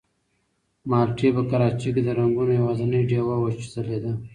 مالټې 0.89 1.29
په 1.35 1.41
کراچۍ 1.49 1.89
کې 1.95 2.01
د 2.03 2.09
رنګونو 2.19 2.51
یوازینۍ 2.59 3.01
ډېوه 3.09 3.35
وه 3.41 3.49
چې 3.59 3.65
ځلېده. 3.73 4.11